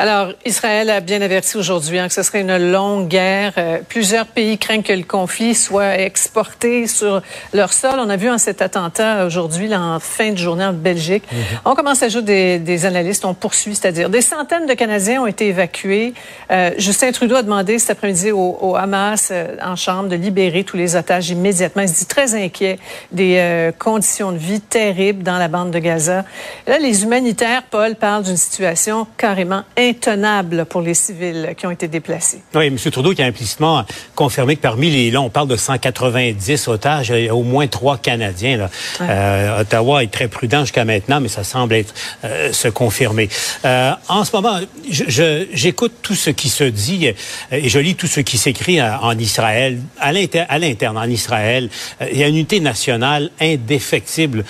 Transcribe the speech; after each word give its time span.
Alors, 0.00 0.32
Israël 0.46 0.88
a 0.88 1.00
bien 1.00 1.20
averti 1.20 1.58
aujourd'hui 1.58 1.98
hein, 1.98 2.08
que 2.08 2.14
ce 2.14 2.22
serait 2.22 2.40
une 2.40 2.72
longue 2.72 3.06
guerre. 3.06 3.52
Euh, 3.58 3.80
plusieurs 3.86 4.24
pays 4.24 4.56
craignent 4.56 4.82
que 4.82 4.94
le 4.94 5.02
conflit 5.02 5.54
soit 5.54 5.98
exporté 5.98 6.86
sur 6.86 7.20
leur 7.52 7.70
sol. 7.74 7.96
On 7.98 8.08
a 8.08 8.16
vu 8.16 8.30
en 8.30 8.38
cet 8.38 8.62
attentat 8.62 9.26
aujourd'hui, 9.26 9.74
en 9.74 10.00
fin 10.00 10.32
de 10.32 10.38
journée 10.38 10.64
en 10.64 10.72
Belgique. 10.72 11.24
Mhm. 11.30 11.38
On 11.66 11.74
commence 11.74 12.02
à 12.02 12.06
ajouter 12.06 12.58
des, 12.58 12.86
analystes, 12.86 13.26
on 13.26 13.34
poursuit, 13.34 13.74
c'est-à-dire 13.74 14.08
des 14.08 14.22
centaines 14.22 14.64
de 14.64 14.72
Canadiens 14.72 15.20
ont 15.20 15.26
été 15.26 15.48
évacués. 15.48 16.14
Euh, 16.50 16.70
Justin 16.78 17.12
Trudeau 17.12 17.36
a 17.36 17.42
demandé 17.42 17.78
cet 17.78 17.90
après-midi 17.90 18.32
au, 18.32 18.76
Hamas 18.76 19.28
euh, 19.30 19.54
en 19.62 19.76
chambre 19.76 20.08
de 20.08 20.16
libérer 20.16 20.64
tous 20.64 20.78
les 20.78 20.96
otages 20.96 21.28
immédiatement. 21.28 21.82
Il 21.82 21.90
se 21.90 21.98
dit 21.98 22.06
très 22.06 22.34
inquiet 22.34 22.78
des 23.12 23.70
conditions 23.78 24.32
de 24.32 24.38
vie 24.38 24.62
terribles 24.62 25.22
dans 25.22 25.36
la 25.36 25.48
bande 25.48 25.72
de 25.72 25.78
Gaza. 25.78 26.24
là, 26.66 26.78
les 26.78 27.02
humanitaires, 27.02 27.64
Paul, 27.70 27.96
parlent 27.96 28.22
d'une 28.22 28.38
situation 28.38 29.06
carrément 29.18 29.62
intenable 29.90 30.64
pour 30.66 30.80
les 30.80 30.94
civils 30.94 31.54
qui 31.56 31.66
ont 31.66 31.70
été 31.70 31.88
déplacés. 31.88 32.40
Oui, 32.54 32.66
M. 32.66 32.76
Trudeau 32.76 33.12
qui 33.12 33.22
a 33.22 33.26
implicitement 33.26 33.84
confirmé 34.14 34.56
que 34.56 34.62
parmi 34.62 34.90
les, 34.90 35.10
là, 35.10 35.20
on 35.20 35.30
parle 35.30 35.48
de 35.48 35.56
190 35.56 36.68
otages, 36.68 37.12
il 37.14 37.24
y 37.24 37.28
a 37.28 37.34
au 37.34 37.42
moins 37.42 37.66
trois 37.66 37.98
Canadiens. 37.98 38.56
Là. 38.56 38.70
Euh, 39.00 39.60
Ottawa 39.60 40.02
est 40.02 40.12
très 40.12 40.28
prudent 40.28 40.60
jusqu'à 40.60 40.84
maintenant, 40.84 41.20
mais 41.20 41.28
ça 41.28 41.44
semble 41.44 41.74
être 41.74 41.94
euh, 42.24 42.52
se 42.52 42.68
confirmer. 42.68 43.28
Euh, 43.64 43.92
en 44.08 44.24
ce 44.24 44.32
moment, 44.34 44.58
j'écoute 44.88 45.92
tout 46.02 46.14
ce 46.14 46.30
qui 46.30 46.48
se 46.48 46.64
dit 46.64 47.06
et 47.50 47.68
je 47.68 47.78
lis 47.78 47.94
tout 47.94 48.06
ce 48.06 48.20
qui 48.20 48.38
s'écrit 48.38 48.80
en 48.82 49.18
Israël, 49.18 49.78
à 49.98 50.12
l'interne, 50.12 50.98
en 50.98 51.08
Israël. 51.08 51.68
Il 52.12 52.18
y 52.18 52.24
a 52.24 52.28
une 52.28 52.36
unité 52.36 52.60
nationale 52.60 53.30
indéfectible 53.40 54.44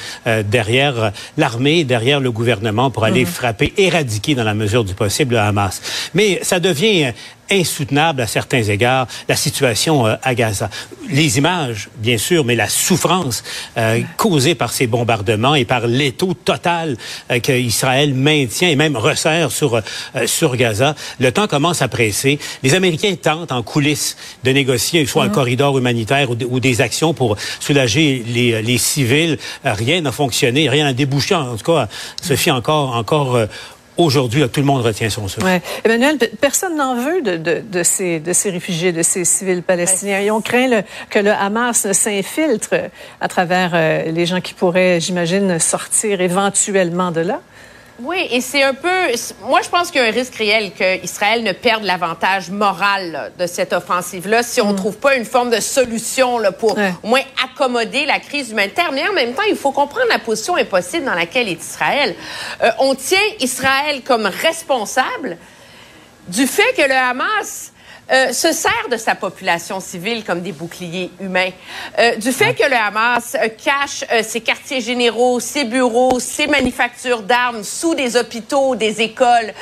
derrière 0.45 1.13
l'armée, 1.37 1.85
derrière 1.85 2.21
le 2.21 2.31
gouvernement 2.31 2.91
pour 2.91 3.05
aller 3.05 3.25
mhm. 3.25 3.27
frapper, 3.27 3.73
éradiquer 3.77 4.35
dans 4.35 4.45
la 4.45 4.55
mesure 4.55 4.85
du 4.85 4.95
possible 4.95 5.30
Hamas. 5.37 5.81
Mais 6.15 6.41
ça 6.43 6.61
devient 6.61 7.13
insoutenable 7.51 8.23
à 8.23 8.27
certains 8.27 8.63
égards, 8.63 9.07
la 9.29 9.37
situation 9.37 10.07
euh, 10.07 10.15
à 10.23 10.35
Gaza. 10.35 10.71
Les 11.09 11.39
images, 11.39 11.89
bien 11.97 12.19
sûr, 12.19 12.45
mais 12.45 12.55
la 12.55 12.69
souffrance 12.69 13.43
euh, 13.77 14.01
causée 14.17 14.55
par 14.55 14.73
ces 14.73 14.87
bombardements 14.87 15.55
et 15.55 15.65
par 15.65 15.87
l'étau 15.87 16.35
total 16.35 16.97
euh, 17.31 17.41
qu'Israël 17.41 18.15
maintient 18.15 18.69
et 18.69 18.77
même 18.77 18.97
resserre 18.97 19.51
sur, 19.51 19.83
sur 20.27 20.57
Gaza, 20.57 20.95
le 21.19 21.33
temps 21.33 21.49
commence 21.49 21.83
à 21.83 21.89
presser. 21.89 22.39
Les 22.63 22.75
Américains 22.75 23.17
tentent 23.21 23.53
en 23.53 23.63
coulisses 23.63 24.17
de 24.45 24.53
négocier 24.53 25.05
soit 25.07 25.25
un 25.25 25.29
mhm. 25.29 25.35
corridor 25.35 25.79
humanitaire 25.79 26.31
ou, 26.31 26.61
des 26.61 26.81
actions 26.81 27.15
pour 27.15 27.37
soulager 27.59 28.23
les, 28.27 28.63
les 28.63 28.79
civils. 28.79 29.39
Rien 29.65 30.03
n'a 30.03 30.13
fonctionné, 30.13 30.69
rien 30.69 30.85
n'a 30.85 30.93
débouché, 30.93 31.35
en 31.35 31.57
tout 31.57 31.73
cas, 31.73 31.89
Sophie, 32.23 32.51
encore, 32.51 32.95
encore 32.95 33.39
Aujourd'hui, 33.97 34.49
tout 34.49 34.61
le 34.61 34.67
monde 34.67 34.83
retient 34.83 35.11
son 35.11 35.29
souffle. 35.29 35.47
Emmanuel, 35.85 36.19
personne 36.41 36.77
n'en 36.77 36.95
veut 36.97 37.21
de, 37.23 37.83
ces, 37.83 38.23
réfugiés, 38.47 38.93
de 38.93 39.03
ces 39.03 39.25
civils 39.25 39.63
palestiniens. 39.63 40.21
Ils 40.21 40.31
ont 40.31 40.41
craint 40.41 40.83
que 41.11 41.19
le 41.19 41.33
Hamas 41.33 41.91
s'infiltre 41.93 42.75
à 43.21 43.29
travers 43.29 43.73
euh, 43.75 44.05
les 44.11 44.27
gens 44.27 44.41
qui 44.41 44.55
pourraient, 44.55 45.01
j'imagine, 45.01 45.59
sortir 45.59 46.21
éventuellement 46.21 47.11
de 47.11 47.21
là. 47.21 47.41
Oui, 48.03 48.29
et 48.31 48.41
c'est 48.41 48.63
un 48.63 48.73
peu. 48.73 48.89
Moi, 49.43 49.61
je 49.63 49.69
pense 49.69 49.91
qu'il 49.91 50.01
y 50.01 50.05
a 50.05 50.09
un 50.09 50.13
risque 50.13 50.35
réel 50.37 50.73
qu'Israël 50.73 51.43
ne 51.43 51.53
perde 51.53 51.85
l'avantage 51.85 52.51
moral 52.51 53.33
de 53.39 53.47
cette 53.47 53.73
offensive-là 53.73 54.43
si 54.43 54.61
on 54.61 54.69
ne 54.69 54.73
mm. 54.73 54.77
trouve 54.77 54.97
pas 54.97 55.17
une 55.17 55.27
forme 55.27 55.51
de 55.51 55.61
solution 55.61 56.39
là, 56.39 56.51
pour 56.51 56.79
au 57.03 57.07
moins 57.07 57.21
accommoder 57.45 58.07
la 58.07 58.19
crise 58.19 58.51
humanitaire. 58.53 58.91
Mais 58.93 59.07
en 59.07 59.13
même 59.13 59.35
temps, 59.35 59.43
il 59.49 59.57
faut 59.57 59.73
comprendre 59.73 60.07
la 60.09 60.19
position 60.19 60.57
impossible 60.57 61.05
dans 61.05 61.15
laquelle 61.15 61.49
est 61.49 61.61
Israël. 61.61 62.15
Euh, 62.63 62.71
on 62.79 62.95
tient 62.95 63.19
Israël 63.41 64.01
comme 64.03 64.27
responsable 64.27 65.37
du 66.29 66.47
fait 66.47 66.73
que 66.77 66.83
le 66.83 66.95
Hamas 66.95 67.73
euh, 68.13 68.33
se 68.33 68.53
sert 68.53 68.89
de 68.91 68.97
sa 68.97 69.15
population 69.15 69.79
civile 69.79 70.25
comme 70.25 70.41
des 70.41 70.53
boucliers 70.53 71.11
humains. 71.21 71.51
Euh, 71.99 72.17
du 72.17 72.33
fait 72.33 72.55
que 72.55 72.69
le 72.69 72.75
Hamas 72.75 73.37
euh, 73.37 73.49
cache 73.49 74.05
ses 74.23 74.41
quartiers 74.41 74.81
généraux, 74.81 75.39
ses 75.39 75.65
bureaux, 75.65 76.19
ses 76.19 76.47
manufactures 76.47 77.23
d'armes 77.23 77.63
sous 77.63 77.95
des 77.95 78.17
hôpitaux, 78.17 78.75
des 78.75 79.01
écoles, 79.01 79.53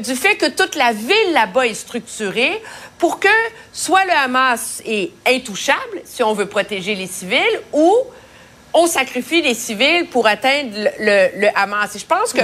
du 0.00 0.14
fait 0.14 0.36
que 0.36 0.46
toute 0.46 0.74
la 0.74 0.92
ville 0.92 1.32
là-bas 1.32 1.66
est 1.66 1.74
structurée 1.74 2.60
pour 2.98 3.20
que 3.20 3.28
soit 3.72 4.04
le 4.04 4.12
Hamas 4.12 4.82
est 4.84 5.10
intouchable, 5.26 6.02
si 6.04 6.22
on 6.22 6.32
veut 6.32 6.46
protéger 6.46 6.94
les 6.94 7.06
civils, 7.06 7.60
ou 7.72 7.92
on 8.72 8.86
sacrifie 8.86 9.40
les 9.40 9.54
civils 9.54 10.08
pour 10.10 10.26
atteindre 10.26 10.90
le, 10.98 11.48
Hamas. 11.54 11.94
Et 11.94 11.98
je 12.00 12.06
pense 12.06 12.32
que 12.32 12.42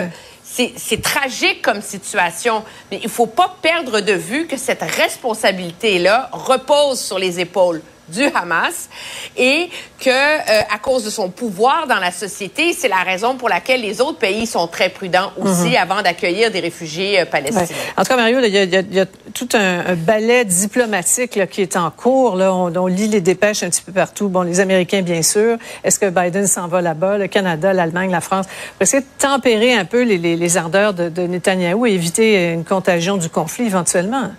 c'est 0.77 1.03
tragique 1.03 1.63
comme 1.63 1.81
situation, 1.81 2.65
mais 2.91 2.99
il 2.99 3.05
ne 3.05 3.11
faut 3.11 3.27
pas 3.27 3.57
perdre 3.63 4.01
de 4.01 4.13
vue 4.13 4.47
que 4.47 4.57
cette 4.57 4.83
responsabilité-là 4.83 6.29
repose 6.33 7.01
sur 7.01 7.19
les 7.19 7.41
épaules 7.41 7.83
du 8.11 8.25
Hamas 8.35 8.89
et 9.37 9.69
que 10.01 10.09
euh, 10.11 10.63
à 10.71 10.79
cause 10.79 11.05
de 11.05 11.11
son 11.11 11.31
pouvoir 11.31 11.87
dans 11.87 11.99
la 11.99 12.11
société, 12.11 12.73
c'est 12.73 12.89
la 12.89 13.03
raison 13.03 13.37
pour 13.37 13.49
laquelle 13.49 13.83
les 13.83 14.01
autres 14.01 14.19
pays 14.19 14.47
sont 14.47 14.67
très 14.67 14.89
prudents 14.89 15.33
aussi 15.39 15.71
mhm. 15.71 15.77
avant 15.77 16.03
d'accueillir 16.03 16.51
des 16.51 16.61
réfugiés 16.61 17.21
euh, 17.21 17.25
palestiniens. 17.27 17.67
En 17.97 18.03
tout 18.03 18.09
cas, 18.09 18.17
Mario, 18.17 18.41
il 18.41 18.55
y, 18.55 19.01
a 19.01 19.07
tout 19.35 19.49
un, 19.55 19.95
ballet 19.95 20.45
diplomatique 20.45 21.37
là, 21.37 21.47
qui 21.47 21.63
est 21.63 21.77
en 21.77 21.91
cours. 21.91 22.37
Là. 22.37 22.55
On, 22.55 22.87
lit 22.87 23.09
les 23.09 23.21
dépêches 23.21 23.63
un 23.63 23.71
petit 23.71 23.83
peu 23.83 23.93
partout. 23.93 24.29
Bon, 24.29 24.43
les 24.43 24.61
Américains, 24.61 25.03
bien 25.03 25.23
sûr. 25.23 25.59
Est-ce 25.85 25.99
que 25.99 26.09
Biden 26.09 26.47
s'en 26.47 26.67
va 26.67 26.81
là-bas? 26.81 27.19
Le 27.19 27.27
Canada, 27.27 27.73
l'Allemagne, 27.73 28.11
la 28.11 28.21
France? 28.21 28.47
Pour 28.47 28.83
essayer 28.83 29.03
de 29.03 29.09
tempérer 29.19 29.75
un 29.75 29.85
peu 29.85 30.03
les, 30.03 30.19
les, 30.19 30.57
ardeurs 30.57 30.95
de, 30.95 31.09
de 31.09 31.23
Netanyahou 31.23 31.87
et 31.87 31.93
éviter 31.93 32.53
une 32.53 32.65
contagion 32.65 33.17
du 33.17 33.29
conflit 33.29 33.67
éventuellement. 33.67 34.33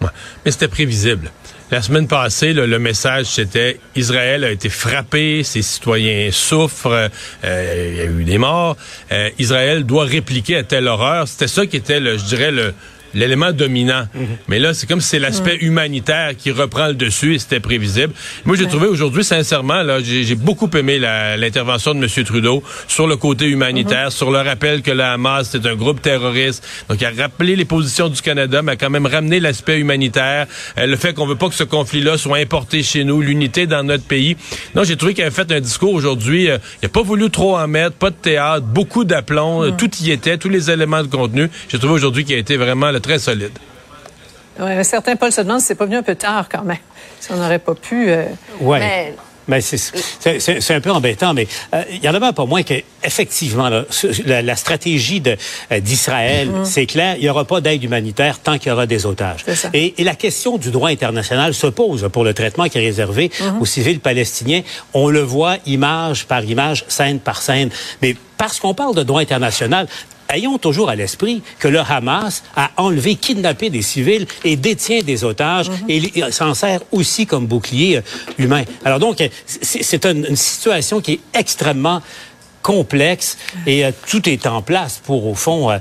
Mais 0.45 0.51
c'était 0.51 0.67
prévisible. 0.67 1.31
La 1.71 1.81
semaine 1.81 2.05
passée, 2.05 2.51
le 2.51 2.79
message, 2.79 3.27
c'était 3.27 3.79
Israël 3.95 4.43
a 4.43 4.51
été 4.51 4.67
frappé, 4.67 5.41
ses 5.43 5.61
citoyens 5.61 6.29
souffrent, 6.29 7.09
euh, 7.45 7.87
il 7.89 7.95
y 7.95 8.01
a 8.01 8.05
eu 8.11 8.25
des 8.25 8.37
morts. 8.37 8.75
Euh, 9.13 9.29
Israël 9.39 9.85
doit 9.85 10.03
répliquer 10.03 10.57
à 10.57 10.63
telle 10.63 10.89
horreur. 10.89 11.29
C'était 11.29 11.47
ça 11.47 11.65
qui 11.65 11.77
était, 11.77 12.01
le, 12.01 12.17
je 12.17 12.25
dirais, 12.25 12.51
le, 12.51 12.73
l'élément 13.13 13.51
dominant. 13.51 14.05
Mais 14.47 14.59
là, 14.59 14.73
c'est 14.73 14.87
comme 14.87 15.01
si 15.01 15.09
c'est 15.09 15.19
l'aspect 15.19 15.57
humanitaire 15.61 16.31
qui 16.37 16.51
reprend 16.51 16.87
le 16.87 16.93
dessus 16.93 17.35
et 17.35 17.39
c'était 17.39 17.59
prévisible. 17.59 18.13
Moi, 18.45 18.55
j'ai 18.55 18.67
trouvé 18.67 18.87
aujourd'hui, 18.87 19.23
sincèrement, 19.23 19.83
là, 19.83 19.99
j'ai 20.01 20.35
beaucoup 20.35 20.69
aimé 20.75 20.99
l'intervention 20.99 21.93
de 21.93 22.03
M. 22.03 22.23
Trudeau 22.25 22.63
sur 22.87 23.07
le 23.07 23.17
côté 23.17 23.45
humanitaire, 23.47 24.05
mhm. 24.05 24.11
sur 24.11 24.31
le 24.31 24.39
rappel 24.39 24.81
que 24.81 24.91
la 24.91 25.13
Hamas, 25.13 25.49
c'est 25.51 25.65
un 25.65 25.75
groupe 25.75 26.01
terroriste. 26.01 26.65
Donc, 26.89 26.99
il 27.01 27.05
a 27.05 27.23
rappelé 27.23 27.55
les 27.55 27.65
positions 27.65 28.09
du 28.09 28.21
Canada, 28.21 28.61
mais 28.61 28.73
a 28.73 28.75
quand 28.75 28.89
même 28.89 29.05
ramené 29.05 29.39
l'aspect 29.39 29.79
humanitaire, 29.79 30.47
euh, 30.77 30.85
le 30.85 30.95
fait 30.95 31.13
qu'on 31.13 31.25
veut 31.25 31.35
pas 31.35 31.49
que 31.49 31.55
ce 31.55 31.63
conflit-là 31.63 32.17
soit 32.17 32.37
importé 32.37 32.83
chez 32.83 33.03
nous, 33.03 33.21
l'unité 33.21 33.67
dans 33.67 33.83
notre 33.83 34.03
pays. 34.03 34.37
Non, 34.75 34.83
j'ai 34.83 34.95
trouvé 34.95 35.13
qu'il 35.13 35.23
avait 35.23 35.35
fait 35.35 35.51
un 35.51 35.59
discours 35.59 35.93
aujourd'hui. 35.93 36.49
Euh, 36.49 36.57
il 36.81 36.85
n'a 36.85 36.89
pas 36.89 37.01
voulu 37.01 37.29
trop 37.29 37.57
en 37.57 37.67
mettre, 37.67 37.95
pas 37.95 38.09
de 38.09 38.15
théâtre, 38.15 38.65
beaucoup 38.65 39.03
d'aplomb, 39.03 39.63
euh, 39.63 39.71
tout 39.71 39.89
y 40.01 40.11
était, 40.11 40.37
tous 40.37 40.49
les 40.49 40.71
éléments 40.71 41.03
de 41.03 41.07
contenu. 41.07 41.49
J'ai 41.69 41.79
trouvé 41.79 41.93
aujourd'hui 41.93 42.25
qu'il 42.25 42.35
a 42.35 42.39
été 42.39 42.57
vraiment 42.57 42.91
très 43.01 43.19
solide. 43.19 43.57
Ouais, 44.59 44.83
certains 44.83 45.15
Paul 45.15 45.31
se 45.31 45.41
demandent 45.41 45.61
si 45.61 45.67
c'est 45.67 45.75
pas 45.75 45.85
venu 45.85 45.97
un 45.97 46.03
peu 46.03 46.15
tard 46.15 46.47
quand 46.49 46.63
même. 46.63 46.77
Si 47.19 47.31
on 47.31 47.37
n'aurait 47.37 47.59
pas 47.59 47.75
pu. 47.75 48.09
Euh... 48.09 48.25
Oui. 48.59 48.79
Mais... 48.79 49.15
Mais 49.47 49.59
c'est 49.59 50.71
un 50.71 50.81
peu 50.81 50.91
embêtant, 50.91 51.33
mais 51.33 51.47
euh, 51.73 51.83
il 51.91 52.01
y 52.01 52.07
en 52.07 52.13
a 52.13 52.31
pas 52.31 52.45
moins 52.45 52.61
qu'effectivement, 52.61 53.69
la, 54.25 54.41
la, 54.41 54.55
stratégie 54.55 55.21
euh, 55.27 55.79
d'Israël, 55.79 56.47
mm-hmm. 56.47 56.65
c'est 56.65 56.85
clair, 56.85 57.15
il 57.17 57.23
n'y 57.23 57.29
aura 57.29 57.43
pas 57.43 57.59
d'aide 57.59 57.83
humanitaire 57.83 58.39
tant 58.39 58.59
qu'il 58.59 58.69
y 58.69 58.71
aura 58.71 58.85
des 58.85 59.05
otages. 59.05 59.43
Et, 59.73 59.99
et, 59.99 60.03
la 60.03 60.15
question 60.15 60.57
du 60.57 60.69
droit 60.69 60.89
international 60.89 61.53
se 61.53 61.67
pose 61.67 62.07
pour 62.13 62.23
le 62.23 62.33
traitement 62.33 62.69
qui 62.69 62.77
est 62.77 62.81
réservé 62.81 63.29
mm-hmm. 63.29 63.59
aux 63.59 63.65
civils 63.65 63.99
palestiniens. 63.99 64.61
On 64.93 65.09
le 65.09 65.21
voit 65.21 65.57
image 65.65 66.27
par 66.27 66.45
image, 66.45 66.85
scène 66.87 67.19
par 67.19 67.41
scène. 67.41 67.71
Mais 68.01 68.15
parce 68.37 68.59
qu'on 68.59 68.75
parle 68.75 68.95
de 68.95 69.03
droit 69.03 69.21
international, 69.21 69.87
ayons 70.31 70.57
toujours 70.57 70.89
à 70.89 70.95
l'esprit 70.95 71.41
que 71.59 71.67
le 71.67 71.79
Hamas 71.79 72.43
a 72.55 72.71
enlevé, 72.77 73.15
kidnappé 73.15 73.69
des 73.69 73.81
civils 73.81 74.27
et 74.43 74.55
détient 74.55 75.01
des 75.01 75.23
otages 75.23 75.69
mhm. 75.69 75.85
et 75.89 76.31
s'en 76.31 76.53
sert 76.53 76.81
aussi 76.91 77.25
comme 77.25 77.45
bouclier 77.45 77.97
euh, 77.97 78.01
humain. 78.37 78.63
Alors 78.85 78.99
donc, 78.99 79.17
c'est 79.45 80.05
une, 80.05 80.35
situation 80.35 81.01
qui 81.01 81.13
est 81.13 81.39
extrêmement 81.39 82.01
complexe 82.61 83.37
et 83.65 83.83
euh, 83.85 83.91
tout 84.07 84.29
est 84.29 84.45
en 84.45 84.61
place 84.61 85.01
pour, 85.03 85.25
au 85.27 85.33
fond, 85.33 85.71
euh, 85.71 85.77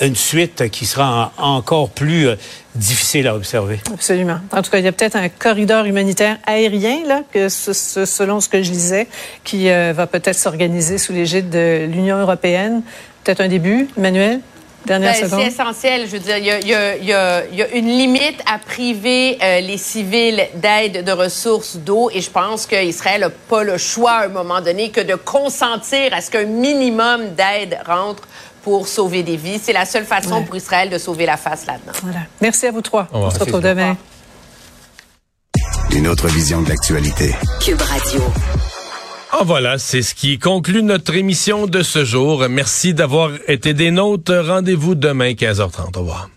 une 0.00 0.16
suite 0.16 0.70
qui 0.70 0.86
sera 0.86 1.32
encore 1.36 1.90
plus 1.90 2.28
difficile 2.74 3.28
à 3.28 3.34
observer. 3.34 3.80
Absolument. 3.92 4.38
En 4.50 4.62
tout 4.62 4.70
cas, 4.70 4.78
il 4.78 4.84
y 4.84 4.88
a 4.88 4.92
peut-être 4.92 5.16
un 5.16 5.28
corridor 5.28 5.84
humanitaire 5.84 6.38
aérien, 6.46 7.00
là, 7.06 7.20
que 7.30 7.48
selon 7.50 8.40
ce 8.40 8.48
que 8.48 8.62
je 8.62 8.70
disais, 8.70 9.08
qui 9.44 9.68
va 9.68 10.06
peut-être 10.06 10.38
s'organiser 10.38 10.96
sous 10.96 11.12
l'égide 11.12 11.50
de 11.50 11.86
l'Union 11.86 12.18
européenne. 12.18 12.82
Peut-être 13.24 13.40
un 13.40 13.48
début, 13.48 13.88
Emmanuel? 13.96 14.40
dernière 14.84 15.12
ben. 15.20 15.28
C'est 15.38 15.46
essentiel. 15.46 16.06
Je 16.06 16.12
veux 16.12 16.18
dire, 16.18 16.38
il 16.38 16.44
y 16.46 16.50
a, 16.50 16.58
y 16.60 16.74
a, 16.74 16.96
y 16.96 17.12
a, 17.12 17.44
y 17.52 17.62
a 17.62 17.68
une 17.68 17.86
limite 17.86 18.40
à 18.52 18.58
priver 18.58 19.38
euh, 19.40 19.60
les 19.60 19.78
civils 19.78 20.44
d'aide 20.56 21.04
de 21.04 21.12
ressources 21.12 21.76
d'eau 21.76 22.10
et 22.12 22.20
je 22.20 22.28
pense 22.28 22.66
qu'Israël 22.66 23.20
n'a 23.20 23.30
pas 23.30 23.62
le 23.62 23.78
choix 23.78 24.10
à 24.10 24.24
un 24.24 24.28
moment 24.28 24.60
donné 24.60 24.90
que 24.90 25.00
de 25.00 25.14
consentir 25.14 26.12
à 26.12 26.20
ce 26.20 26.32
qu'un 26.32 26.46
minimum 26.46 27.28
d'aide 27.36 27.78
rentre 27.86 28.24
pour 28.64 28.88
sauver 28.88 29.22
des 29.22 29.36
vies. 29.36 29.60
C'est 29.62 29.72
la 29.72 29.84
seule 29.84 30.04
façon 30.04 30.38
Ouais. 30.38 30.44
pour 30.46 30.56
Israël 30.56 30.90
de 30.90 30.98
sauver 30.98 31.26
la 31.26 31.36
face 31.36 31.64
là-dedans. 31.66 31.92
Voilà. 32.02 32.20
Merci 32.40 32.66
à 32.66 32.72
vous 32.72 32.80
trois. 32.82 33.02
Au 33.12 33.14
On 33.14 33.16
revoir. 33.18 33.32
se 33.34 33.38
retrouve 33.38 33.60
demain. 33.60 33.96
Une 35.92 36.08
autre 36.08 36.26
vision 36.26 36.60
de 36.60 36.68
l'actualité. 36.68 37.36
Cube 37.60 37.80
Radio. 37.82 38.20
Ah 39.34 39.44
voilà, 39.44 39.78
c'est 39.78 40.02
ce 40.02 40.14
qui 40.14 40.38
conclut 40.38 40.82
notre 40.82 41.14
émission 41.14 41.66
de 41.66 41.82
ce 41.82 42.04
jour. 42.04 42.46
Merci 42.50 42.92
d'avoir 42.92 43.30
été 43.48 43.72
des 43.72 43.90
nôtres. 43.90 44.34
Rendez-vous 44.34 44.94
demain 44.94 45.30
15h30. 45.32 45.96
Au 45.96 46.00
revoir. 46.00 46.28